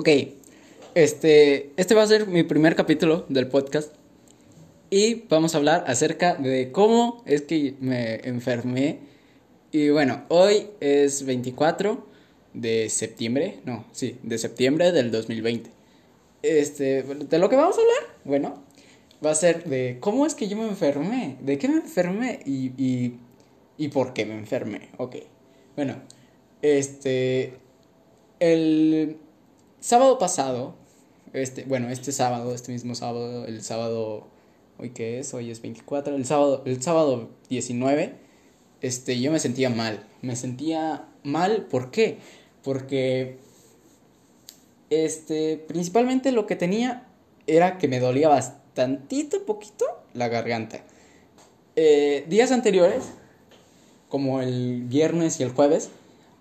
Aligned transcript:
Ok, 0.00 0.10
este, 0.94 1.72
este 1.76 1.94
va 1.96 2.04
a 2.04 2.06
ser 2.06 2.28
mi 2.28 2.44
primer 2.44 2.76
capítulo 2.76 3.26
del 3.28 3.48
podcast 3.48 3.92
y 4.90 5.24
vamos 5.28 5.54
a 5.54 5.58
hablar 5.58 5.82
acerca 5.88 6.36
de 6.36 6.70
cómo 6.70 7.24
es 7.26 7.42
que 7.42 7.74
me 7.80 8.20
enfermé. 8.22 9.00
Y 9.72 9.88
bueno, 9.88 10.22
hoy 10.28 10.68
es 10.78 11.26
24 11.26 12.06
de 12.54 12.88
septiembre, 12.90 13.58
no, 13.64 13.86
sí, 13.90 14.16
de 14.22 14.38
septiembre 14.38 14.92
del 14.92 15.10
2020. 15.10 15.68
Este, 16.42 17.02
de 17.02 17.38
lo 17.40 17.48
que 17.48 17.56
vamos 17.56 17.76
a 17.76 17.80
hablar, 17.80 18.16
bueno, 18.22 18.62
va 19.26 19.32
a 19.32 19.34
ser 19.34 19.64
de 19.64 19.96
cómo 19.98 20.26
es 20.26 20.36
que 20.36 20.46
yo 20.46 20.56
me 20.56 20.68
enfermé, 20.68 21.38
de 21.40 21.58
qué 21.58 21.66
me 21.66 21.78
enfermé 21.78 22.38
y, 22.46 22.66
y, 22.80 23.18
y 23.76 23.88
por 23.88 24.12
qué 24.12 24.24
me 24.26 24.38
enfermé. 24.38 24.90
Ok, 24.98 25.16
bueno, 25.74 25.96
este, 26.62 27.54
el 28.38 29.16
sábado 29.80 30.18
pasado, 30.18 30.74
este, 31.32 31.64
bueno, 31.64 31.88
este 31.90 32.12
sábado, 32.12 32.54
este 32.54 32.72
mismo 32.72 32.94
sábado, 32.94 33.46
el 33.46 33.62
sábado, 33.62 34.26
hoy 34.78 34.90
qué 34.90 35.18
es, 35.18 35.34
hoy 35.34 35.50
es 35.50 35.60
24, 35.62 36.16
el 36.16 36.24
sábado, 36.24 36.62
el 36.64 36.82
sábado 36.82 37.28
19, 37.48 38.14
este, 38.80 39.20
yo 39.20 39.32
me 39.32 39.38
sentía 39.38 39.70
mal, 39.70 40.04
me 40.22 40.36
sentía 40.36 41.06
mal, 41.22 41.66
¿por 41.66 41.90
qué? 41.90 42.18
Porque, 42.62 43.38
este, 44.90 45.56
principalmente 45.56 46.32
lo 46.32 46.46
que 46.46 46.56
tenía 46.56 47.06
era 47.46 47.78
que 47.78 47.88
me 47.88 48.00
dolía 48.00 48.28
bastantito, 48.28 49.44
poquito, 49.44 49.84
la 50.14 50.28
garganta. 50.28 50.84
Eh, 51.76 52.24
días 52.28 52.52
anteriores, 52.52 53.04
como 54.08 54.40
el 54.40 54.82
viernes 54.84 55.40
y 55.40 55.42
el 55.42 55.50
jueves, 55.50 55.90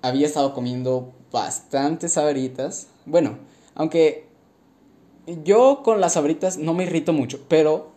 había 0.02 0.28
estado 0.28 0.54
comiendo 0.54 1.14
bastantes 1.32 2.14
sabritas. 2.14 2.88
Bueno, 3.06 3.38
aunque 3.76 4.26
yo 5.44 5.82
con 5.84 6.02
las 6.02 6.14
sabritas 6.14 6.58
no 6.58 6.74
me 6.74 6.84
irrito 6.84 7.14
mucho, 7.14 7.44
pero 7.48 7.92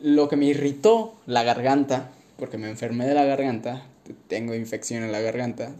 lo 0.00 0.28
que 0.28 0.36
me 0.36 0.46
irritó 0.46 1.14
la 1.26 1.42
garganta, 1.44 2.10
porque 2.38 2.58
me 2.58 2.68
enfermé 2.68 3.06
de 3.06 3.14
la 3.14 3.24
garganta, 3.24 3.86
tengo 4.28 4.54
infección 4.54 5.04
en 5.04 5.12
la 5.12 5.20
garganta, 5.20 5.72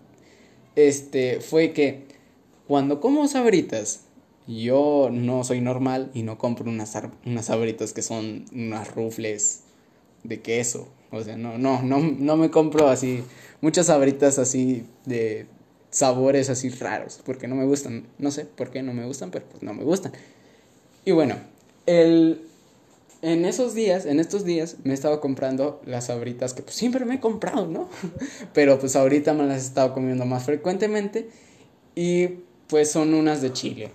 este, 0.77 1.41
fue 1.41 1.73
que 1.73 2.07
cuando 2.69 3.01
como 3.01 3.27
sabritas, 3.29 4.05
yo 4.47 5.09
no 5.13 5.45
soy 5.45 5.61
normal 5.61 6.11
y 6.15 6.23
no 6.23 6.39
compro 6.39 6.71
unas, 6.71 6.97
unas 7.27 7.47
sabritas 7.47 7.93
que 7.93 8.03
son 8.03 8.45
unas 8.53 8.95
rufles 8.95 9.65
de 10.25 10.41
queso. 10.41 10.89
O 11.11 11.23
sea, 11.23 11.37
no, 11.37 11.59
no, 11.59 11.83
no, 11.83 11.99
no 11.99 12.37
me 12.37 12.51
compro 12.51 12.89
así 12.89 13.23
muchas 13.61 13.87
sabritas 13.87 14.39
así 14.39 14.85
de 15.05 15.47
sabores 15.93 16.51
así 16.51 16.71
raros, 16.71 17.21
porque 17.25 17.47
no 17.47 17.55
me 17.55 17.65
gustan. 17.65 18.07
No 18.19 18.33
sé 18.33 18.47
por 18.47 18.71
qué 18.71 18.83
no 18.83 18.93
me 18.93 19.07
gustan, 19.07 19.31
pero 19.31 19.45
pues 19.49 19.63
no 19.63 19.73
me 19.75 19.85
gustan. 19.85 20.13
Y 21.05 21.13
bueno, 21.13 21.37
el, 21.87 22.41
en 23.21 23.45
esos 23.45 23.75
días, 23.75 24.07
en 24.07 24.19
estos 24.19 24.45
días, 24.45 24.77
me 24.85 24.93
he 24.93 24.95
estado 24.95 25.21
comprando 25.21 25.81
las 25.85 26.07
sabritas 26.07 26.55
que 26.55 26.63
pues 26.63 26.75
siempre 26.75 27.05
me 27.05 27.17
he 27.17 27.21
comprado, 27.21 27.67
¿no? 27.67 27.89
pero 28.55 28.81
pues 28.81 28.97
ahorita 28.97 29.35
me 29.35 29.47
las 29.47 29.63
he 29.63 29.67
estado 29.67 29.93
comiendo 29.93 30.25
más 30.25 30.45
frecuentemente 30.45 31.29
y 31.95 32.29
pues 32.67 32.91
son 32.91 33.15
unas 33.15 33.43
de 33.43 33.53
chile. 33.53 33.91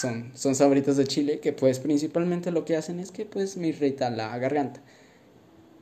Son, 0.00 0.30
son 0.34 0.54
sabritas 0.54 0.96
de 0.96 1.04
chile 1.04 1.40
que 1.40 1.52
pues 1.52 1.80
principalmente 1.80 2.50
lo 2.50 2.64
que 2.64 2.76
hacen 2.76 2.98
es 2.98 3.10
que 3.10 3.26
pues 3.26 3.58
me 3.58 3.68
irrita 3.68 4.08
la 4.10 4.36
garganta. 4.38 4.80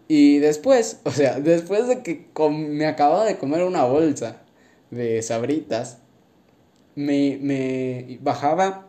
Y 0.09 0.39
después, 0.39 0.99
o 1.05 1.13
sea, 1.13 1.39
después 1.39 1.87
de 1.87 2.03
que 2.03 2.27
me 2.51 2.87
acababa 2.87 3.25
de 3.25 3.39
comer 3.39 3.63
una 3.63 3.85
bolsa 3.85 4.43
de 4.91 5.23
sabritas, 5.23 5.99
me, 6.95 7.39
me 7.41 8.19
bajaba 8.23 8.89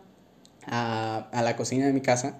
a, 0.66 1.30
a, 1.32 1.42
la 1.42 1.56
cocina 1.56 1.86
de 1.86 1.94
mi 1.94 2.02
casa 2.02 2.40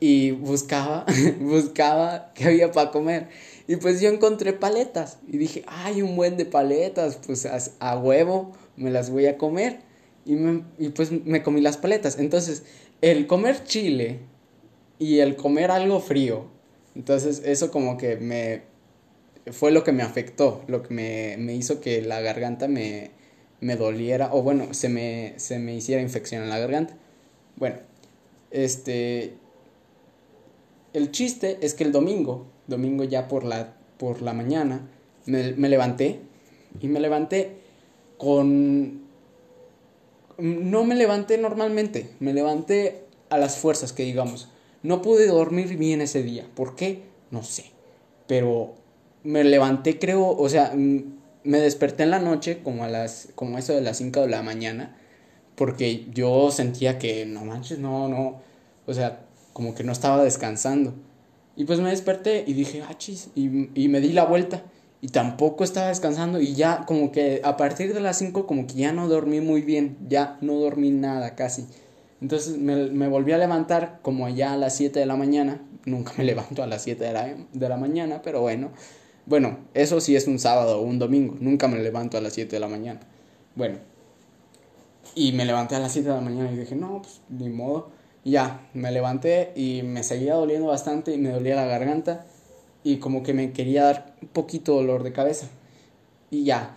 y 0.00 0.30
buscaba, 0.32 1.04
buscaba 1.40 2.32
qué 2.34 2.44
había 2.44 2.72
para 2.72 2.90
comer. 2.90 3.28
Y 3.66 3.76
pues 3.76 4.00
yo 4.00 4.08
encontré 4.08 4.52
paletas 4.52 5.18
y 5.26 5.38
dije, 5.38 5.64
ay, 5.66 6.02
un 6.02 6.16
buen 6.16 6.36
de 6.36 6.46
paletas, 6.46 7.18
pues 7.26 7.46
a, 7.46 7.98
huevo 7.98 8.52
me 8.76 8.90
las 8.90 9.10
voy 9.10 9.26
a 9.26 9.36
comer. 9.36 9.80
Y, 10.24 10.36
me, 10.36 10.64
y 10.78 10.90
pues 10.90 11.10
me 11.10 11.42
comí 11.42 11.60
las 11.60 11.76
paletas. 11.76 12.18
Entonces, 12.18 12.64
el 13.00 13.26
comer 13.26 13.64
chile 13.64 14.20
y 14.98 15.18
el 15.20 15.36
comer 15.36 15.70
algo 15.70 16.00
frío, 16.00 16.46
entonces 16.94 17.42
eso 17.44 17.70
como 17.70 17.96
que 17.96 18.16
me, 18.16 18.62
fue 19.52 19.70
lo 19.70 19.84
que 19.84 19.92
me 19.92 20.02
afectó, 20.02 20.62
lo 20.66 20.82
que 20.82 20.94
me, 20.94 21.36
me 21.38 21.54
hizo 21.54 21.80
que 21.80 22.02
la 22.02 22.20
garganta 22.20 22.68
me, 22.68 23.10
me, 23.60 23.76
doliera, 23.76 24.30
o 24.32 24.42
bueno, 24.42 24.74
se 24.74 24.88
me, 24.88 25.34
se 25.36 25.58
me 25.58 25.74
hiciera 25.74 26.02
infección 26.02 26.42
en 26.42 26.48
la 26.48 26.58
garganta. 26.58 26.94
Bueno, 27.56 27.76
este, 28.50 29.34
el 30.92 31.10
chiste 31.10 31.58
es 31.62 31.74
que 31.74 31.84
el 31.84 31.92
domingo, 31.92 32.46
domingo 32.66 33.04
ya 33.04 33.28
por 33.28 33.44
la, 33.44 33.76
por 33.98 34.22
la 34.22 34.32
mañana, 34.32 34.88
me, 35.26 35.52
me 35.52 35.68
levanté 35.68 36.20
y 36.80 36.88
me 36.88 37.00
levanté 37.00 37.58
con... 38.16 39.06
No 40.38 40.84
me 40.84 40.94
levanté 40.94 41.36
normalmente, 41.36 42.10
me 42.20 42.32
levanté 42.32 43.04
a 43.28 43.38
las 43.38 43.58
fuerzas, 43.58 43.92
que 43.92 44.04
digamos. 44.04 44.48
No 44.82 45.02
pude 45.02 45.26
dormir 45.26 45.76
bien 45.76 46.00
ese 46.00 46.22
día. 46.22 46.46
¿Por 46.54 46.76
qué? 46.76 47.02
No 47.32 47.42
sé. 47.42 47.72
Pero 48.28 48.74
me 49.28 49.44
levanté, 49.44 49.98
creo, 49.98 50.26
o 50.26 50.48
sea, 50.48 50.72
me 50.74 51.58
desperté 51.58 52.04
en 52.04 52.10
la 52.10 52.18
noche 52.18 52.62
como 52.62 52.84
a 52.84 52.88
las, 52.88 53.28
como 53.34 53.58
eso 53.58 53.74
de 53.74 53.82
las 53.82 53.98
5 53.98 54.22
de 54.22 54.28
la 54.28 54.42
mañana, 54.42 54.96
porque 55.54 56.06
yo 56.14 56.50
sentía 56.50 56.98
que, 56.98 57.26
no 57.26 57.44
manches, 57.44 57.78
no, 57.78 58.08
no, 58.08 58.40
o 58.86 58.94
sea, 58.94 59.26
como 59.52 59.74
que 59.74 59.84
no 59.84 59.92
estaba 59.92 60.24
descansando. 60.24 60.94
Y 61.56 61.64
pues 61.64 61.78
me 61.80 61.90
desperté 61.90 62.44
y 62.46 62.54
dije, 62.54 62.82
ah, 62.88 62.96
chis, 62.96 63.28
y, 63.34 63.68
y 63.74 63.88
me 63.88 64.00
di 64.00 64.12
la 64.14 64.24
vuelta 64.24 64.62
y 65.02 65.08
tampoco 65.08 65.62
estaba 65.62 65.88
descansando 65.88 66.40
y 66.40 66.54
ya 66.54 66.86
como 66.86 67.12
que 67.12 67.42
a 67.44 67.58
partir 67.58 67.92
de 67.92 68.00
las 68.00 68.16
5 68.18 68.46
como 68.46 68.66
que 68.66 68.74
ya 68.74 68.92
no 68.92 69.08
dormí 69.08 69.42
muy 69.42 69.60
bien, 69.60 69.98
ya 70.08 70.38
no 70.40 70.54
dormí 70.54 70.90
nada 70.90 71.34
casi. 71.34 71.66
Entonces 72.22 72.56
me, 72.56 72.86
me 72.86 73.08
volví 73.08 73.32
a 73.32 73.38
levantar 73.38 73.98
como 74.00 74.24
allá 74.24 74.54
a 74.54 74.56
las 74.56 74.74
7 74.74 74.98
de 74.98 75.06
la 75.06 75.16
mañana, 75.16 75.60
nunca 75.84 76.14
me 76.16 76.24
levanto 76.32 76.62
a 76.62 76.66
las 76.66 76.82
7 76.82 77.04
de 77.04 77.12
la, 77.12 77.34
de 77.52 77.68
la 77.68 77.76
mañana, 77.76 78.22
pero 78.22 78.40
bueno, 78.40 78.70
bueno, 79.28 79.58
eso 79.74 80.00
sí 80.00 80.16
es 80.16 80.26
un 80.26 80.38
sábado 80.38 80.80
o 80.80 80.82
un 80.82 80.98
domingo. 80.98 81.36
Nunca 81.38 81.68
me 81.68 81.78
levanto 81.78 82.16
a 82.16 82.22
las 82.22 82.32
7 82.32 82.56
de 82.56 82.60
la 82.60 82.68
mañana. 82.68 83.00
Bueno. 83.54 83.76
Y 85.14 85.32
me 85.32 85.44
levanté 85.44 85.74
a 85.74 85.80
las 85.80 85.92
7 85.92 86.08
de 86.08 86.14
la 86.14 86.20
mañana 86.22 86.50
y 86.50 86.56
dije, 86.56 86.74
no, 86.74 87.02
pues 87.02 87.20
ni 87.28 87.50
modo. 87.50 87.90
Y 88.24 88.32
ya, 88.32 88.66
me 88.72 88.90
levanté 88.90 89.52
y 89.54 89.82
me 89.82 90.02
seguía 90.02 90.34
doliendo 90.34 90.68
bastante 90.68 91.12
y 91.12 91.18
me 91.18 91.28
dolía 91.28 91.56
la 91.56 91.66
garganta. 91.66 92.24
Y 92.82 92.96
como 92.96 93.22
que 93.22 93.34
me 93.34 93.52
quería 93.52 93.84
dar 93.84 94.14
un 94.22 94.28
poquito 94.28 94.74
dolor 94.74 95.02
de 95.02 95.12
cabeza. 95.12 95.48
Y 96.30 96.44
ya. 96.44 96.74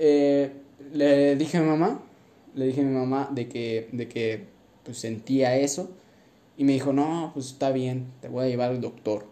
Eh, 0.00 0.50
le 0.92 1.36
dije 1.36 1.58
a 1.58 1.60
mi 1.60 1.68
mamá, 1.68 2.02
le 2.56 2.66
dije 2.66 2.80
a 2.80 2.84
mi 2.84 2.96
mamá 2.96 3.28
de 3.30 3.48
que, 3.48 3.88
de 3.92 4.08
que 4.08 4.48
pues, 4.82 4.98
sentía 4.98 5.56
eso. 5.56 5.88
Y 6.56 6.64
me 6.64 6.72
dijo, 6.72 6.92
no, 6.92 7.30
pues 7.32 7.46
está 7.46 7.70
bien, 7.70 8.08
te 8.20 8.28
voy 8.28 8.46
a 8.46 8.48
llevar 8.48 8.70
al 8.70 8.80
doctor. 8.80 9.26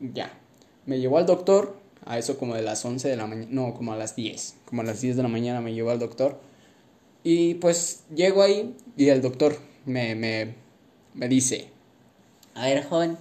Ya, 0.00 0.38
me 0.86 0.98
llevó 1.00 1.18
al 1.18 1.26
doctor, 1.26 1.76
a 2.04 2.18
eso 2.18 2.38
como 2.38 2.54
de 2.54 2.62
las 2.62 2.84
11 2.84 3.08
de 3.08 3.16
la 3.16 3.26
mañana, 3.26 3.48
no, 3.50 3.74
como 3.74 3.92
a 3.92 3.96
las 3.96 4.16
10, 4.16 4.56
como 4.64 4.82
a 4.82 4.84
las 4.84 5.00
10 5.00 5.16
de 5.16 5.22
la 5.22 5.28
mañana 5.28 5.60
me 5.60 5.72
llevó 5.74 5.90
al 5.90 5.98
doctor. 5.98 6.40
Y 7.24 7.54
pues 7.54 8.04
llego 8.14 8.42
ahí 8.42 8.74
y 8.96 9.08
el 9.08 9.22
doctor 9.22 9.56
me, 9.86 10.14
me, 10.14 10.54
me 11.14 11.28
dice, 11.28 11.68
a 12.54 12.66
ver, 12.66 12.84
joven, 12.84 13.16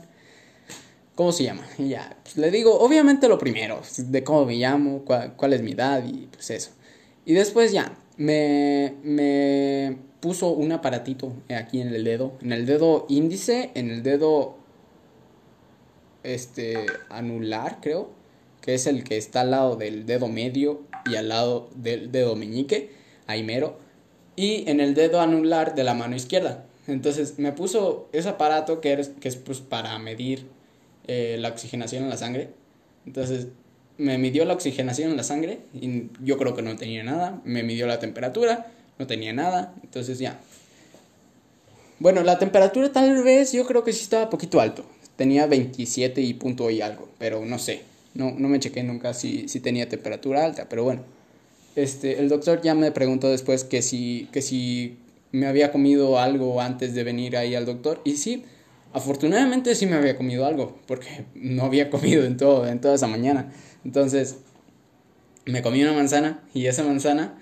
¿cómo 1.16 1.31
se 1.31 1.44
llama? 1.44 1.67
Y 1.77 1.89
ya, 1.89 2.17
pues 2.23 2.38
le 2.38 2.50
digo, 2.50 2.79
obviamente 2.79 3.27
lo 3.27 3.38
primero, 3.38 3.81
de 3.97 4.23
cómo 4.23 4.45
me 4.45 4.55
llamo, 4.55 5.03
cuál, 5.05 5.35
cuál 5.35 5.53
es 5.53 5.61
mi 5.61 5.73
edad 5.73 6.03
y 6.05 6.27
pues 6.27 6.50
eso. 6.50 6.71
Y 7.25 7.33
después 7.33 7.71
ya, 7.71 7.95
me, 8.17 8.95
me 9.03 9.97
puso 10.19 10.50
un 10.50 10.71
aparatito 10.71 11.33
aquí 11.56 11.81
en 11.81 11.89
el 11.89 12.03
dedo, 12.03 12.33
en 12.41 12.53
el 12.53 12.65
dedo 12.65 13.06
índice, 13.09 13.71
en 13.75 13.89
el 13.89 14.03
dedo 14.03 14.57
este 16.23 16.85
anular, 17.09 17.79
creo, 17.81 18.09
que 18.62 18.73
es 18.73 18.88
el 18.88 19.03
que 19.03 19.18
está 19.18 19.41
al 19.41 19.51
lado 19.51 19.75
del 19.75 20.06
dedo 20.06 20.27
medio 20.27 20.81
y 21.06 21.15
al 21.15 21.29
lado 21.29 21.69
del 21.75 22.12
dedo 22.12 22.35
meñique, 22.35 22.91
ahí 23.27 23.44
mero, 23.44 23.77
y 24.35 24.69
en 24.69 24.79
el 24.79 24.94
dedo 24.94 25.19
anular 25.19 25.75
de 25.75 25.83
la 25.83 25.94
mano 25.94 26.15
izquierda. 26.15 26.65
Entonces 26.88 27.38
me 27.39 27.51
puso 27.51 28.09
ese 28.12 28.29
aparato 28.29 28.81
que, 28.81 29.07
que 29.19 29.27
es 29.27 29.35
pues, 29.35 29.59
para 29.59 29.97
medir 30.00 30.47
eh, 31.07 31.38
la 31.39 31.50
oxigenación 31.50 32.03
en 32.03 32.09
la 32.09 32.18
sangre. 32.18 32.50
Entonces 33.06 33.47
me 33.97 34.17
midió 34.17 34.45
la 34.45 34.53
oxigenación 34.53 35.12
en 35.12 35.17
la 35.17 35.24
sangre 35.24 35.59
y 35.74 36.09
yo 36.24 36.38
creo 36.38 36.56
que 36.56 36.62
no 36.62 36.75
tenía 36.75 37.03
nada. 37.03 37.41
Me 37.44 37.63
midió 37.63 37.88
la 37.88 38.00
temperatura, 38.00 38.71
no 38.97 39.07
tenía 39.07 39.33
nada. 39.33 39.74
Entonces 39.83 40.19
ya. 40.19 40.39
Bueno, 42.00 42.24
la 42.24 42.39
temperatura 42.39 42.91
tal 42.91 43.24
vez 43.24 43.51
yo 43.51 43.65
creo 43.65 43.83
que 43.83 43.94
sí 43.94 44.01
estaba 44.03 44.29
poquito 44.29 44.59
alto 44.59 44.83
tenía 45.21 45.45
27 45.45 46.19
y 46.19 46.33
punto 46.33 46.71
y 46.71 46.81
algo, 46.81 47.07
pero 47.19 47.45
no 47.45 47.59
sé, 47.59 47.83
no, 48.15 48.31
no 48.31 48.47
me 48.47 48.59
chequé 48.59 48.81
nunca 48.81 49.13
si, 49.13 49.47
si 49.47 49.59
tenía 49.59 49.88
temperatura 49.88 50.44
alta, 50.44 50.68
pero 50.68 50.83
bueno. 50.83 51.03
Este, 51.75 52.18
el 52.19 52.27
doctor 52.27 52.59
ya 52.63 52.73
me 52.73 52.91
preguntó 52.91 53.29
después 53.29 53.63
que 53.63 53.83
si, 53.83 54.27
que 54.31 54.41
si 54.41 54.97
me 55.31 55.45
había 55.45 55.71
comido 55.71 56.18
algo 56.18 56.59
antes 56.59 56.95
de 56.95 57.03
venir 57.03 57.38
ahí 57.38 57.53
al 57.53 57.68
doctor. 57.68 58.01
Y 58.03 58.18
sí, 58.18 58.45
afortunadamente 58.94 59.75
sí 59.75 59.85
me 59.85 59.95
había 59.95 60.18
comido 60.18 60.47
algo, 60.47 60.79
porque 60.88 61.25
no 61.35 61.65
había 61.65 61.91
comido 61.91 62.25
en, 62.25 62.35
todo, 62.35 62.67
en 62.67 62.81
toda 62.81 62.95
esa 62.95 63.06
mañana. 63.06 63.53
Entonces, 63.85 64.38
me 65.45 65.62
comí 65.62 65.83
una 65.83 65.94
manzana 65.94 66.41
y 66.51 66.65
esa 66.65 66.83
manzana 66.83 67.39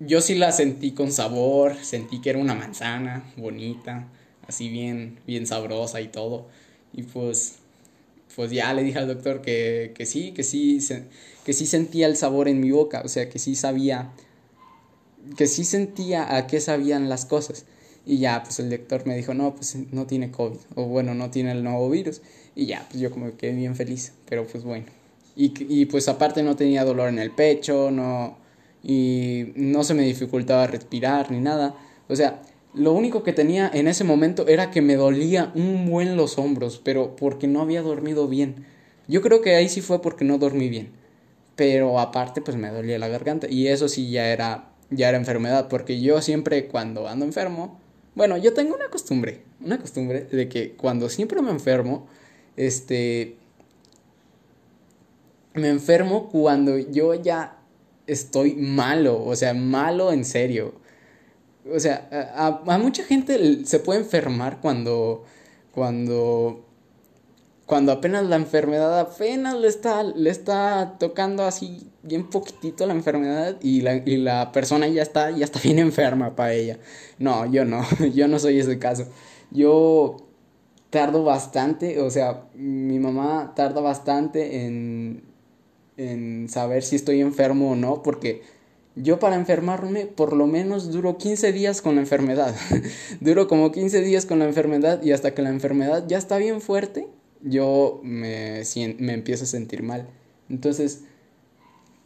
yo 0.00 0.20
sí 0.20 0.34
la 0.34 0.50
sentí 0.50 0.90
con 0.90 1.12
sabor, 1.12 1.76
sentí 1.80 2.20
que 2.20 2.30
era 2.30 2.40
una 2.40 2.56
manzana 2.56 3.22
bonita, 3.36 4.08
así 4.48 4.68
bien, 4.68 5.20
bien 5.28 5.46
sabrosa 5.46 6.00
y 6.00 6.08
todo. 6.08 6.48
Y 6.92 7.02
pues, 7.04 7.56
pues 8.34 8.50
ya 8.50 8.72
le 8.72 8.82
dije 8.82 8.98
al 8.98 9.08
doctor 9.08 9.42
que, 9.42 9.92
que 9.94 10.06
sí, 10.06 10.32
que 10.32 10.42
sí, 10.42 10.78
que 11.44 11.52
sí 11.52 11.66
sentía 11.66 12.06
el 12.06 12.16
sabor 12.16 12.48
en 12.48 12.60
mi 12.60 12.70
boca, 12.70 13.02
o 13.04 13.08
sea, 13.08 13.28
que 13.28 13.38
sí 13.38 13.54
sabía, 13.54 14.10
que 15.36 15.46
sí 15.46 15.64
sentía 15.64 16.36
a 16.36 16.46
qué 16.46 16.60
sabían 16.60 17.08
las 17.08 17.24
cosas. 17.24 17.64
Y 18.06 18.18
ya, 18.18 18.42
pues 18.42 18.58
el 18.60 18.70
doctor 18.70 19.06
me 19.06 19.16
dijo, 19.16 19.34
no, 19.34 19.54
pues 19.54 19.76
no 19.92 20.06
tiene 20.06 20.30
COVID, 20.30 20.58
o 20.74 20.84
bueno, 20.84 21.14
no 21.14 21.30
tiene 21.30 21.52
el 21.52 21.62
nuevo 21.62 21.90
virus. 21.90 22.22
Y 22.56 22.66
ya, 22.66 22.86
pues 22.88 23.00
yo 23.00 23.10
como 23.10 23.26
que 23.26 23.36
quedé 23.36 23.52
bien 23.52 23.76
feliz, 23.76 24.12
pero 24.28 24.46
pues 24.46 24.64
bueno. 24.64 24.86
Y, 25.36 25.52
y 25.68 25.86
pues 25.86 26.08
aparte 26.08 26.42
no 26.42 26.56
tenía 26.56 26.84
dolor 26.84 27.08
en 27.08 27.18
el 27.18 27.30
pecho, 27.30 27.90
no, 27.90 28.36
y 28.82 29.52
no 29.54 29.84
se 29.84 29.94
me 29.94 30.02
dificultaba 30.02 30.66
respirar 30.66 31.30
ni 31.30 31.40
nada. 31.40 31.74
O 32.08 32.16
sea, 32.16 32.42
lo 32.74 32.92
único 32.92 33.22
que 33.22 33.32
tenía 33.32 33.70
en 33.72 33.88
ese 33.88 34.04
momento 34.04 34.46
era 34.46 34.70
que 34.70 34.82
me 34.82 34.96
dolía 34.96 35.52
un 35.54 35.90
buen 35.90 36.16
los 36.16 36.38
hombros, 36.38 36.80
pero 36.82 37.16
porque 37.16 37.46
no 37.46 37.60
había 37.60 37.82
dormido 37.82 38.28
bien. 38.28 38.66
Yo 39.08 39.22
creo 39.22 39.40
que 39.40 39.56
ahí 39.56 39.68
sí 39.68 39.80
fue 39.80 40.00
porque 40.02 40.24
no 40.24 40.38
dormí 40.38 40.68
bien. 40.68 40.90
Pero 41.56 41.98
aparte 41.98 42.40
pues 42.40 42.56
me 42.56 42.70
dolía 42.70 42.98
la 42.98 43.08
garganta 43.08 43.46
y 43.48 43.68
eso 43.68 43.88
sí 43.88 44.10
ya 44.10 44.28
era 44.28 44.70
ya 44.90 45.08
era 45.08 45.18
enfermedad, 45.18 45.68
porque 45.68 46.00
yo 46.00 46.20
siempre 46.20 46.66
cuando 46.66 47.08
ando 47.08 47.24
enfermo, 47.24 47.78
bueno, 48.14 48.36
yo 48.36 48.52
tengo 48.54 48.74
una 48.74 48.88
costumbre, 48.88 49.42
una 49.64 49.78
costumbre 49.78 50.24
de 50.24 50.48
que 50.48 50.72
cuando 50.72 51.08
siempre 51.08 51.40
me 51.42 51.50
enfermo, 51.50 52.08
este 52.56 53.36
me 55.54 55.68
enfermo 55.68 56.28
cuando 56.28 56.78
yo 56.78 57.14
ya 57.14 57.58
estoy 58.06 58.54
malo, 58.54 59.24
o 59.24 59.34
sea, 59.36 59.54
malo 59.54 60.12
en 60.12 60.24
serio. 60.24 60.79
O 61.72 61.78
sea, 61.78 62.08
a, 62.34 62.78
mucha 62.78 63.04
gente 63.04 63.64
se 63.64 63.78
puede 63.78 64.00
enfermar 64.00 64.60
cuando, 64.60 65.24
cuando, 65.72 66.64
cuando 67.66 67.92
apenas 67.92 68.26
la 68.26 68.36
enfermedad 68.36 68.98
apenas 68.98 69.54
le 69.54 69.68
está, 69.68 70.02
le 70.02 70.30
está 70.30 70.96
tocando 70.98 71.44
así 71.44 71.90
bien 72.02 72.28
poquitito 72.28 72.86
la 72.86 72.94
enfermedad 72.94 73.56
y 73.60 73.82
la, 73.82 73.96
y 73.96 74.16
la 74.16 74.52
persona 74.52 74.88
ya 74.88 75.02
está, 75.02 75.30
ya 75.30 75.44
está 75.44 75.60
bien 75.60 75.78
enferma 75.78 76.34
para 76.34 76.54
ella. 76.54 76.78
No, 77.18 77.46
yo 77.46 77.64
no, 77.64 77.84
yo 78.14 78.28
no 78.28 78.38
soy 78.38 78.58
ese 78.58 78.78
caso. 78.78 79.06
Yo 79.50 80.16
tardo 80.90 81.24
bastante, 81.24 82.00
o 82.00 82.10
sea, 82.10 82.44
mi 82.54 82.98
mamá 82.98 83.52
tarda 83.54 83.80
bastante 83.80 84.64
en, 84.64 85.22
en 85.96 86.48
saber 86.48 86.82
si 86.82 86.96
estoy 86.96 87.20
enfermo 87.20 87.72
o 87.72 87.76
no, 87.76 88.02
porque 88.02 88.42
yo 88.96 89.18
para 89.18 89.36
enfermarme 89.36 90.06
por 90.06 90.34
lo 90.34 90.46
menos 90.46 90.90
duro 90.90 91.16
15 91.16 91.52
días 91.52 91.80
con 91.82 91.94
la 91.94 92.00
enfermedad. 92.00 92.54
duro 93.20 93.48
como 93.48 93.72
15 93.72 94.00
días 94.02 94.26
con 94.26 94.38
la 94.38 94.46
enfermedad 94.46 95.02
y 95.02 95.12
hasta 95.12 95.34
que 95.34 95.42
la 95.42 95.50
enfermedad 95.50 96.04
ya 96.08 96.18
está 96.18 96.38
bien 96.38 96.60
fuerte, 96.60 97.06
yo 97.42 98.00
me, 98.02 98.62
me 98.98 99.12
empiezo 99.14 99.44
a 99.44 99.46
sentir 99.46 99.82
mal. 99.82 100.08
Entonces, 100.48 101.02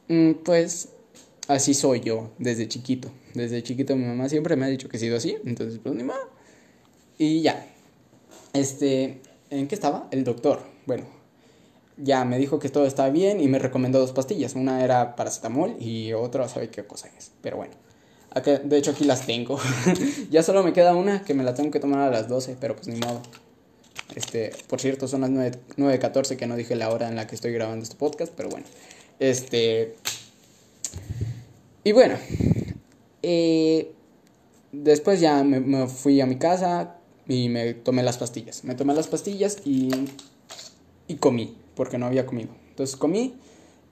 mm, 0.09 0.33
pues 0.45 0.91
así 1.49 1.75
soy 1.75 2.01
yo 2.01 2.31
desde 2.39 2.69
chiquito. 2.69 3.11
Desde 3.35 3.63
chiquito 3.63 3.97
mi 3.97 4.05
mamá 4.05 4.29
siempre 4.29 4.57
me 4.57 4.67
ha 4.67 4.69
dicho 4.69 4.89
que 4.89 4.97
he 4.97 5.01
sido 5.01 5.17
así, 5.17 5.37
entonces 5.45 5.81
pues 5.83 5.95
ni 5.95 6.05
más. 6.05 6.19
Y 7.19 7.43
ya. 7.43 7.67
Este, 8.53 9.21
¿en 9.51 9.67
qué 9.67 9.75
estaba? 9.75 10.09
El 10.11 10.25
doctor. 10.25 10.63
Bueno, 10.87 11.05
ya 11.96 12.25
me 12.25 12.38
dijo 12.38 12.58
que 12.58 12.69
todo 12.69 12.87
estaba 12.87 13.11
bien 13.11 13.41
y 13.41 13.49
me 13.49 13.58
recomendó 13.58 13.99
dos 13.99 14.12
pastillas. 14.12 14.55
Una 14.55 14.85
era 14.85 15.17
paracetamol 15.17 15.76
y 15.81 16.12
otra, 16.12 16.49
sabe 16.49 16.69
qué 16.69 16.85
cosa 16.85 17.08
es. 17.17 17.31
Pero 17.41 17.56
bueno, 17.56 17.75
de 18.43 18.79
hecho 18.79 18.93
aquí 18.93 19.05
las 19.05 19.26
tengo. 19.26 19.58
ya 20.31 20.43
solo 20.43 20.62
me 20.62 20.73
queda 20.73 20.94
una 20.94 21.23
que 21.23 21.35
me 21.35 21.44
la 21.44 21.55
tengo 21.55 21.70
que 21.70 21.81
tomar 21.81 22.00
a 22.00 22.11
las 22.11 22.29
12, 22.29 22.56
pero 22.61 22.75
pues 22.75 22.88
ni 22.88 22.99
modo. 22.99 23.20
Este, 24.14 24.52
por 24.69 24.81
cierto, 24.81 25.08
son 25.08 25.23
las 25.23 25.31
9.14 25.31 26.37
que 26.37 26.46
no 26.46 26.56
dije 26.56 26.76
la 26.76 26.91
hora 26.91 27.08
en 27.08 27.17
la 27.17 27.26
que 27.26 27.35
estoy 27.35 27.52
grabando 27.52 27.82
este 27.85 27.96
podcast, 27.96 28.32
pero 28.37 28.49
bueno. 28.49 28.67
Este. 29.19 29.94
Y 31.85 31.93
bueno. 31.93 32.17
Eh, 33.23 33.93
después 34.73 35.20
ya 35.20 35.43
me, 35.44 35.61
me 35.61 35.87
fui 35.87 36.20
a 36.20 36.26
mi 36.26 36.37
casa 36.37 36.96
y 37.26 37.49
me 37.49 37.73
tomé 37.73 38.02
las 38.02 38.19
pastillas. 38.19 38.64
Me 38.64 38.75
tomé 38.75 38.94
las 38.94 39.06
pastillas 39.06 39.58
y. 39.64 39.91
y 41.06 41.14
comí 41.17 41.56
porque 41.75 41.99
no 41.99 42.06
había 42.06 42.26
comido. 42.26 42.50
Entonces 42.71 42.97
comí 42.97 43.35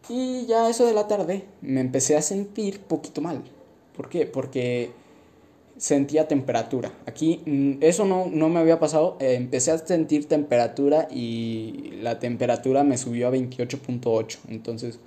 y 0.09 0.47
ya 0.47 0.69
eso 0.69 0.87
de 0.87 0.93
la 0.93 1.07
tarde 1.07 1.45
me 1.61 1.81
empecé 1.81 2.17
a 2.17 2.23
sentir 2.23 2.81
poquito 2.81 3.21
mal. 3.21 3.43
¿Por 3.97 4.09
qué? 4.09 4.27
Porque 4.27 4.91
sentía 5.77 6.29
temperatura. 6.29 6.93
Aquí 7.07 7.41
mm, 7.47 7.83
eso 7.83 8.05
no, 8.05 8.27
no 8.27 8.49
me 8.49 8.61
había 8.61 8.79
pasado. 8.79 9.17
Eh, 9.21 9.35
empecé 9.35 9.71
a 9.71 9.79
sentir 9.79 10.29
temperatura 10.29 11.09
y 11.11 11.99
la 12.03 12.19
temperatura 12.19 12.85
me 12.85 12.99
subió 12.99 13.29
a 13.29 13.33
28.8. 13.33 14.39
Entonces 14.49 14.99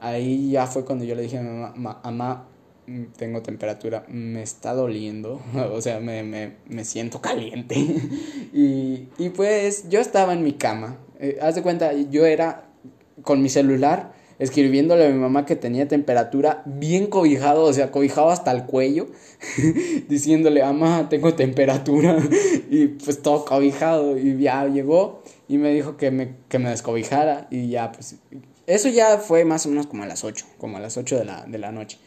ahí 0.00 0.50
ya 0.50 0.66
fue 0.66 0.84
cuando 0.84 1.04
yo 1.04 1.14
le 1.14 1.22
dije 1.22 1.38
a 1.38 1.42
mi 1.42 1.48
mamá, 1.48 2.00
mamá 2.04 2.48
mm, 2.86 3.04
tengo 3.16 3.42
temperatura, 3.42 4.04
me 4.08 4.42
está 4.42 4.74
doliendo, 4.74 5.40
o 5.72 5.80
sea, 5.80 6.00
me, 6.00 6.22
me, 6.22 6.56
me 6.68 6.84
siento 6.84 7.20
caliente. 7.20 7.74
y, 8.52 9.08
y 9.18 9.28
pues 9.30 9.88
yo 9.88 10.00
estaba 10.00 10.32
en 10.32 10.42
mi 10.42 10.52
cama, 10.52 10.98
eh, 11.20 11.38
haz 11.40 11.54
de 11.54 11.62
cuenta, 11.62 11.92
yo 11.92 12.26
era 12.26 12.64
con 13.22 13.42
mi 13.42 13.48
celular 13.48 14.12
escribiéndole 14.38 15.06
a 15.06 15.10
mi 15.10 15.18
mamá 15.18 15.46
que 15.46 15.56
tenía 15.56 15.88
temperatura 15.88 16.62
bien 16.66 17.06
cobijado, 17.06 17.64
o 17.64 17.72
sea, 17.72 17.90
cobijado 17.90 18.30
hasta 18.30 18.52
el 18.52 18.64
cuello, 18.64 19.08
diciéndole, 20.08 20.62
mamá, 20.62 21.08
tengo 21.08 21.34
temperatura, 21.34 22.18
y 22.70 22.88
pues 22.88 23.22
todo 23.22 23.44
cobijado, 23.44 24.18
y 24.18 24.38
ya 24.38 24.66
llegó 24.66 25.22
y 25.48 25.58
me 25.58 25.72
dijo 25.72 25.96
que 25.96 26.10
me, 26.10 26.34
que 26.48 26.58
me 26.58 26.70
descobijara, 26.70 27.48
y 27.50 27.68
ya, 27.68 27.92
pues, 27.92 28.16
eso 28.66 28.88
ya 28.88 29.18
fue 29.18 29.44
más 29.44 29.64
o 29.66 29.68
menos 29.68 29.86
como 29.86 30.02
a 30.02 30.06
las 30.06 30.24
8, 30.24 30.44
como 30.58 30.76
a 30.76 30.80
las 30.80 30.96
8 30.96 31.18
de 31.18 31.24
la, 31.24 31.46
de 31.46 31.58
la 31.58 31.72
noche. 31.72 31.98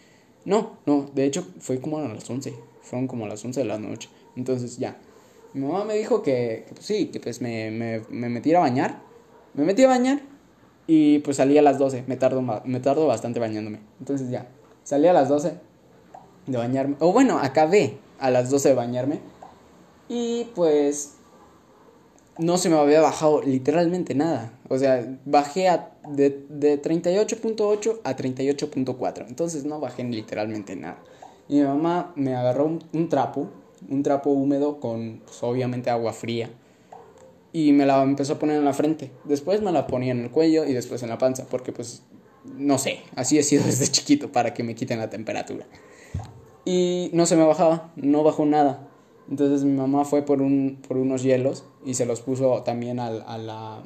No, 0.45 0.77
no, 0.85 1.09
de 1.13 1.25
hecho 1.25 1.47
fue 1.59 1.79
como 1.79 2.00
a 2.00 2.07
las 2.07 2.29
11, 2.29 2.53
fueron 2.81 3.07
como 3.07 3.25
a 3.25 3.29
las 3.29 3.44
11 3.44 3.62
de 3.62 3.65
la 3.65 3.77
noche, 3.77 4.09
entonces 4.35 4.77
ya. 4.77 4.97
Mi 5.54 5.66
mamá 5.66 5.84
me 5.84 5.96
dijo 5.96 6.22
que, 6.22 6.65
pues 6.70 6.86
sí, 6.86 7.08
que 7.08 7.20
pues 7.20 7.41
me, 7.41 7.72
me, 7.72 8.01
me 8.10 8.29
metiera 8.29 8.60
a 8.60 8.62
bañar. 8.62 9.01
Me 9.53 9.65
metí 9.65 9.84
a 9.84 9.88
bañar 9.88 10.22
y 10.86 11.20
pues 11.20 11.38
salí 11.38 11.58
a 11.58 11.62
las 11.62 11.79
12. 11.79 12.03
Me 12.08 12.18
tardo, 12.18 12.41
me 12.41 12.79
tardo 12.79 13.08
bastante 13.08 13.39
bañándome. 13.39 13.79
Entonces 14.00 14.29
ya, 14.29 14.48
salí 14.84 15.08
a 15.08 15.13
las 15.13 15.29
12 15.29 15.53
de 16.46 16.58
bañarme. 16.58 16.96
O 17.00 17.12
bueno, 17.12 17.39
acabé 17.39 17.98
a 18.20 18.29
las 18.29 18.50
12 18.50 18.70
de 18.70 18.75
bañarme. 18.75 19.20
Y 20.08 20.46
pues 20.56 21.15
no 22.38 22.58
se 22.58 22.70
me 22.70 22.77
había 22.77 23.01
bajado 23.01 23.41
literalmente 23.41 24.15
nada. 24.15 24.53
O 24.68 24.77
sea, 24.77 25.20
bajé 25.25 25.70
a, 25.70 25.91
de, 26.08 26.46
de 26.50 26.82
38.8 26.82 28.00
a 28.03 28.15
38.4. 28.15 29.25
Entonces 29.27 29.65
no 29.65 29.79
bajé 29.79 30.03
literalmente 30.03 30.75
nada. 30.75 31.00
Y 31.48 31.58
mi 31.58 31.63
mamá 31.63 32.13
me 32.15 32.36
agarró 32.36 32.65
un 32.65 33.10
trapo 33.10 33.50
un 33.88 34.03
trapo 34.03 34.29
húmedo 34.31 34.79
con, 34.79 35.21
pues, 35.25 35.41
obviamente, 35.43 35.89
agua 35.89 36.13
fría. 36.13 36.50
Y 37.51 37.71
me 37.71 37.86
la 37.86 38.01
empezó 38.03 38.33
a 38.33 38.39
poner 38.39 38.57
en 38.57 38.65
la 38.65 38.74
frente. 38.74 39.12
Después 39.24 39.62
me 39.62 39.71
la 39.71 39.88
ponía 39.88 40.12
en 40.12 40.19
el 40.19 40.31
cuello 40.31 40.65
y 40.65 40.74
después 40.74 41.01
en 41.03 41.09
la 41.09 41.17
panza, 41.17 41.45
porque 41.50 41.71
pues, 41.71 42.03
no 42.57 42.77
sé, 42.77 43.00
así 43.15 43.38
he 43.38 43.43
sido 43.43 43.63
desde 43.65 43.88
chiquito 43.88 44.31
para 44.31 44.53
que 44.53 44.63
me 44.63 44.75
quiten 44.75 45.00
la 45.00 45.09
temperatura. 45.09 45.65
Y 46.65 47.09
no 47.13 47.25
se 47.25 47.36
me 47.36 47.43
bajaba, 47.43 47.91
no 47.95 48.24
bajó 48.24 48.45
nada. 48.45 48.88
Entonces 49.29 49.63
mi 49.63 49.77
mamá 49.77 50.05
fue 50.05 50.24
por, 50.24 50.41
un, 50.41 50.79
por 50.88 50.98
unos 50.98 51.21
hielos 51.21 51.63
y 51.86 51.93
se 51.93 52.05
los 52.05 52.21
puso 52.21 52.63
también 52.63 53.00
al, 53.00 53.24
a 53.27 53.38
la, 53.38 53.83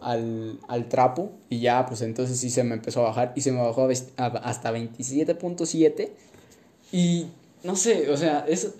al, 0.00 0.60
al, 0.68 0.88
trapo 0.88 1.32
y 1.48 1.60
ya, 1.60 1.86
pues 1.86 2.02
entonces 2.02 2.38
sí 2.38 2.50
se 2.50 2.62
me 2.62 2.74
empezó 2.74 3.00
a 3.00 3.04
bajar 3.04 3.32
y 3.36 3.40
se 3.40 3.52
me 3.52 3.62
bajó 3.62 3.88
hasta 4.16 4.72
27.7 4.72 6.10
y 6.92 7.26
no 7.62 7.76
sé, 7.76 8.10
o 8.10 8.16
sea, 8.16 8.44
eso 8.48 8.74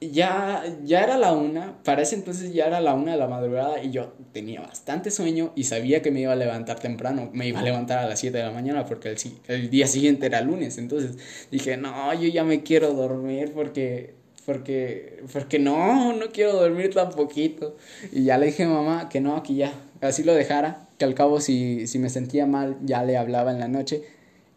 ya, 0.00 0.64
ya 0.84 1.02
era 1.02 1.18
la 1.18 1.32
una, 1.32 1.82
para 1.84 2.02
ese 2.02 2.14
entonces 2.14 2.54
ya 2.54 2.66
era 2.66 2.80
la 2.80 2.94
una 2.94 3.12
de 3.12 3.18
la 3.18 3.28
madrugada 3.28 3.82
y 3.82 3.90
yo 3.90 4.14
tenía 4.32 4.60
bastante 4.60 5.10
sueño 5.10 5.52
y 5.54 5.64
sabía 5.64 6.00
que 6.00 6.10
me 6.10 6.20
iba 6.20 6.32
a 6.32 6.36
levantar 6.36 6.80
temprano, 6.80 7.30
me 7.32 7.46
iba 7.46 7.60
a 7.60 7.62
levantar 7.62 7.98
a 7.98 8.08
las 8.08 8.18
7 8.18 8.38
de 8.38 8.44
la 8.44 8.50
mañana 8.50 8.86
porque 8.86 9.10
el, 9.10 9.16
el 9.48 9.70
día 9.70 9.86
siguiente 9.86 10.26
era 10.26 10.40
lunes, 10.40 10.78
entonces 10.78 11.18
dije, 11.50 11.76
no, 11.76 12.14
yo 12.14 12.28
ya 12.28 12.44
me 12.44 12.62
quiero 12.62 12.94
dormir 12.94 13.52
porque, 13.54 14.14
porque, 14.46 15.22
porque 15.32 15.58
no, 15.58 16.14
no 16.14 16.28
quiero 16.32 16.54
dormir 16.54 16.94
tan 16.94 17.10
poquito. 17.10 17.76
Y 18.10 18.24
ya 18.24 18.38
le 18.38 18.46
dije 18.46 18.64
a 18.64 18.68
mamá 18.68 19.08
que 19.10 19.20
no, 19.20 19.42
que 19.42 19.54
ya, 19.54 19.72
así 20.00 20.24
lo 20.24 20.34
dejara, 20.34 20.88
que 20.98 21.04
al 21.04 21.14
cabo 21.14 21.40
si, 21.40 21.86
si 21.86 21.98
me 21.98 22.08
sentía 22.08 22.46
mal 22.46 22.78
ya 22.82 23.04
le 23.04 23.18
hablaba 23.18 23.52
en 23.52 23.60
la 23.60 23.68
noche 23.68 24.02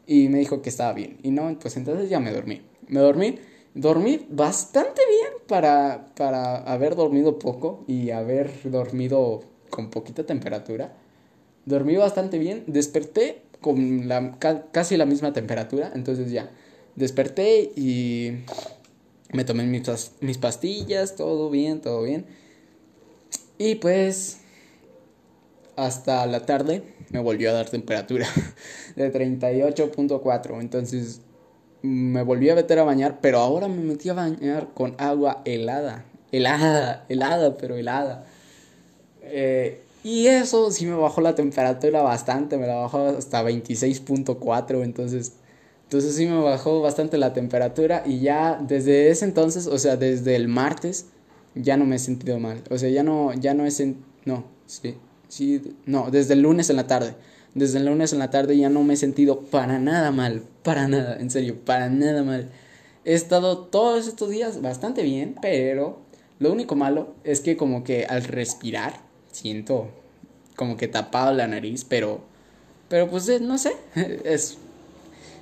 y 0.08 0.30
me 0.30 0.40
dijo 0.40 0.62
que 0.62 0.70
estaba 0.70 0.94
bien. 0.94 1.18
Y 1.24 1.32
no, 1.32 1.58
pues 1.60 1.78
entonces 1.78 2.10
ya 2.10 2.20
me 2.20 2.32
dormí. 2.32 2.62
Me 2.88 3.00
dormí 3.00 3.40
Dormí 3.76 4.28
bastante 4.30 5.02
bien 5.10 5.34
para, 5.48 6.14
para 6.16 6.58
haber 6.58 6.96
dormido 6.96 7.40
poco 7.40 7.84
y 7.88 8.12
haber 8.12 8.52
dormido 8.70 9.42
con 9.72 9.90
poquita 9.90 10.26
temperatura. 10.26 10.96
Dormí 11.66 11.96
bastante 11.96 12.38
bien, 12.38 12.64
desperté 12.68 13.42
con 13.62 14.08
la, 14.08 14.38
casi 14.72 14.96
la 14.96 15.06
misma 15.06 15.34
temperatura, 15.34 15.92
entonces 15.96 16.32
ya, 16.32 16.52
desperté 16.96 17.72
y 17.76 18.44
me 19.32 19.44
tomé 19.44 19.64
mis, 19.64 19.82
mis 20.20 20.38
pastillas, 20.38 21.16
todo 21.16 21.50
bien, 21.50 21.82
todo 21.82 22.04
bien. 22.04 22.26
Y 23.58 23.76
pues 23.76 24.42
hasta 25.76 26.26
la 26.26 26.46
tarde 26.46 26.84
me 27.12 27.20
volvió 27.20 27.50
a 27.50 27.54
dar 27.54 27.70
temperatura 27.70 28.28
de 28.96 29.12
38.4, 29.12 30.60
entonces 30.62 31.22
me 31.82 32.24
volví 32.24 32.50
a 32.50 32.56
meter 32.56 32.80
a 32.80 32.84
bañar, 32.84 33.20
pero 33.22 33.40
ahora 33.40 33.68
me 33.68 33.82
metí 33.82 34.10
a 34.10 34.14
bañar 34.14 34.70
con 34.74 34.96
agua 34.98 35.42
helada. 35.46 36.06
Helada, 36.32 37.06
helada, 37.10 37.58
pero 37.58 37.76
helada. 37.76 38.26
Eh, 39.22 39.82
y 40.04 40.28
eso 40.28 40.72
sí 40.72 40.86
me 40.86 40.96
bajó 40.96 41.22
la 41.22 41.36
temperatura 41.36 42.02
bastante, 42.02 42.58
me 42.58 42.68
la 42.68 42.76
bajó 42.76 43.10
hasta 43.10 43.44
26.4, 43.44 44.84
entonces, 44.84 45.34
entonces 45.84 46.16
sí 46.16 46.26
me 46.26 46.42
bajó 46.42 46.82
bastante 46.82 47.18
la 47.18 47.34
temperatura 47.34 48.04
y 48.06 48.20
ya 48.20 48.60
desde 48.62 49.10
ese 49.10 49.26
entonces, 49.26 49.68
o 49.68 49.78
sea, 49.78 49.96
desde 49.96 50.36
el 50.36 50.48
martes, 50.48 51.08
ya 51.54 51.78
no 51.78 51.86
me 51.86 51.98
he 51.98 52.00
sentido 52.00 52.40
mal. 52.40 52.64
O 52.70 52.78
sea, 52.78 52.90
ya 52.90 53.04
no, 53.04 53.34
ya 53.34 53.54
no 53.54 53.66
he 53.66 53.72
sentido, 53.72 54.06
no, 54.26 54.46
sí, 54.66 54.96
sí, 55.34 55.76
no, 55.86 56.12
desde 56.12 56.34
el 56.34 56.42
lunes 56.42 56.70
en 56.70 56.76
la 56.76 56.88
tarde. 56.88 57.16
Desde 57.56 57.78
el 57.80 57.86
lunes 57.86 58.14
en 58.14 58.20
la 58.20 58.30
tarde 58.30 58.58
ya 58.58 58.70
no 58.70 58.84
me 58.84 58.96
he 58.96 58.98
sentido 58.98 59.42
para 59.42 59.80
nada 59.80 60.12
mal, 60.12 60.44
para 60.64 60.88
nada, 60.88 61.18
en 61.20 61.30
serio, 61.30 61.56
para 61.64 61.90
nada 61.90 62.24
mal. 62.24 62.50
He 63.06 63.14
estado 63.14 63.58
todos 63.58 64.08
estos 64.08 64.30
días 64.30 64.62
bastante 64.62 65.04
bien, 65.04 65.36
pero 65.42 66.00
lo 66.40 66.52
único 66.52 66.76
malo 66.76 67.14
es 67.24 67.42
que 67.42 67.58
como 67.58 67.84
que 67.84 68.06
al 68.06 68.24
respirar 68.24 69.02
siento 69.32 69.90
como 70.56 70.78
que 70.78 70.88
tapado 70.88 71.34
la 71.34 71.48
nariz, 71.48 71.86
pero 71.86 72.22
pero 72.90 73.10
pues 73.10 73.28
eh, 73.30 73.40
no 73.40 73.58
sé, 73.58 73.74
es 74.24 74.58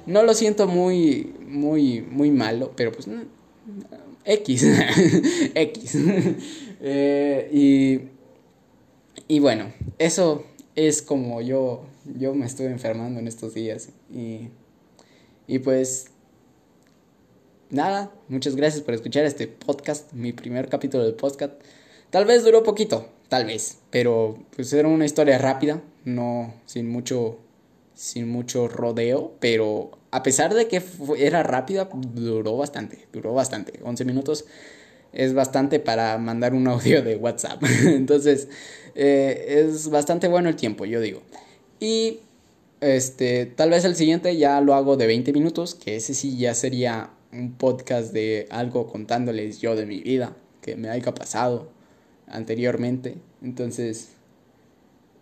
no 0.05 0.23
lo 0.23 0.33
siento 0.33 0.67
muy 0.67 1.33
muy 1.45 2.01
muy 2.01 2.31
malo, 2.31 2.71
pero 2.75 2.91
pues 2.91 3.07
X 4.25 4.65
X 5.55 5.97
eh, 6.81 7.49
y 7.53 8.10
y 9.31 9.39
bueno, 9.39 9.71
eso 9.97 10.43
es 10.75 11.01
como 11.01 11.39
yo 11.39 11.85
yo 12.17 12.35
me 12.35 12.45
estuve 12.45 12.67
enfermando 12.67 13.17
en 13.21 13.29
estos 13.29 13.53
días 13.53 13.87
y, 14.13 14.49
y 15.47 15.59
pues 15.59 16.07
nada, 17.69 18.11
muchas 18.27 18.57
gracias 18.57 18.83
por 18.83 18.93
escuchar 18.93 19.23
este 19.23 19.47
podcast, 19.47 20.11
mi 20.11 20.33
primer 20.33 20.67
capítulo 20.67 21.05
del 21.05 21.13
podcast. 21.13 21.53
Tal 22.09 22.25
vez 22.25 22.43
duró 22.43 22.61
poquito, 22.63 23.07
tal 23.29 23.45
vez, 23.45 23.77
pero 23.89 24.37
pues 24.53 24.73
era 24.73 24.89
una 24.89 25.05
historia 25.05 25.37
rápida, 25.37 25.81
no 26.03 26.53
sin 26.65 26.89
mucho 26.89 27.37
sin 27.93 28.27
mucho 28.27 28.67
rodeo, 28.67 29.31
pero 29.39 29.91
a 30.11 30.23
pesar 30.23 30.53
de 30.53 30.67
que 30.67 30.83
era 31.17 31.41
rápida, 31.41 31.87
duró 31.93 32.57
bastante, 32.57 33.07
duró 33.13 33.33
bastante, 33.33 33.79
11 33.81 34.03
minutos 34.03 34.43
es 35.13 35.33
bastante 35.33 35.79
para 35.79 36.17
mandar 36.17 36.53
un 36.53 36.67
audio 36.67 37.01
de 37.01 37.15
WhatsApp. 37.15 37.63
Entonces, 37.85 38.47
eh, 38.95 39.65
es 39.67 39.89
bastante 39.89 40.27
bueno 40.27 40.49
el 40.49 40.55
tiempo, 40.55 40.85
yo 40.85 41.01
digo. 41.01 41.21
Y 41.79 42.19
este, 42.81 43.45
tal 43.45 43.69
vez 43.69 43.85
el 43.85 43.95
siguiente 43.95 44.35
ya 44.37 44.61
lo 44.61 44.73
hago 44.73 44.97
de 44.97 45.07
20 45.07 45.33
minutos, 45.33 45.75
que 45.75 45.95
ese 45.95 46.13
sí 46.13 46.37
ya 46.37 46.53
sería 46.53 47.11
un 47.31 47.53
podcast 47.53 48.13
de 48.13 48.47
algo 48.49 48.87
contándoles 48.87 49.59
yo 49.61 49.75
de 49.75 49.85
mi 49.85 50.01
vida, 50.01 50.35
que 50.61 50.75
me 50.75 50.89
haya 50.89 51.13
pasado 51.13 51.69
anteriormente. 52.27 53.17
Entonces, 53.41 54.09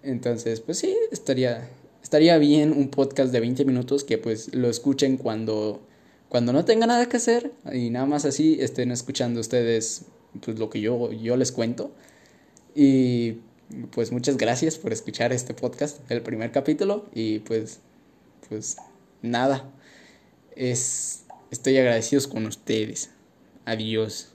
entonces, 0.03 0.61
pues 0.61 0.79
sí, 0.79 0.95
estaría, 1.11 1.69
estaría 2.01 2.37
bien 2.37 2.71
un 2.71 2.89
podcast 2.89 3.31
de 3.31 3.39
20 3.39 3.65
minutos 3.65 4.03
que 4.03 4.17
pues 4.17 4.53
lo 4.53 4.69
escuchen 4.69 5.17
cuando, 5.17 5.81
cuando 6.29 6.53
no 6.53 6.63
tenga 6.63 6.87
nada 6.87 7.09
que 7.09 7.17
hacer 7.17 7.51
y 7.73 7.89
nada 7.89 8.05
más 8.05 8.25
así 8.25 8.57
estén 8.61 8.91
escuchando 8.91 9.39
ustedes 9.39 10.05
pues 10.41 10.59
lo 10.59 10.69
que 10.69 10.79
yo, 10.79 11.11
yo 11.11 11.35
les 11.35 11.51
cuento. 11.51 11.91
Y 12.75 13.39
pues 13.91 14.11
muchas 14.11 14.37
gracias 14.37 14.77
por 14.77 14.93
escuchar 14.93 15.33
este 15.33 15.53
podcast, 15.53 15.99
el 16.11 16.21
primer 16.21 16.51
capítulo 16.51 17.05
y 17.13 17.39
pues 17.39 17.79
pues 18.47 18.77
nada. 19.21 19.69
Es 20.55 21.25
estoy 21.51 21.77
agradecidos 21.77 22.27
con 22.27 22.45
ustedes. 22.45 23.09
Adiós. 23.65 24.29